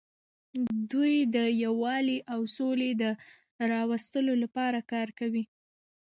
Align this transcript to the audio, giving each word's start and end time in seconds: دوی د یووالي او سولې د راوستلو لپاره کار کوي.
دوی 0.91 1.13
د 1.35 1.37
یووالي 1.63 2.17
او 2.33 2.41
سولې 2.57 2.89
د 3.01 3.03
راوستلو 3.71 4.33
لپاره 4.43 4.79
کار 4.91 5.07
کوي. 5.19 5.43